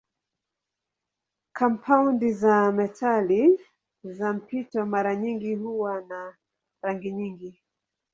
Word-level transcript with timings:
Kampaundi 1.53 2.31
za 2.31 2.71
metali 2.71 3.57
za 4.03 4.33
mpito 4.33 4.85
mara 4.85 5.15
nyingi 5.15 5.55
huwa 5.55 6.01
na 6.01 6.35
rangi 6.83 7.11
nyingi. 7.11 7.61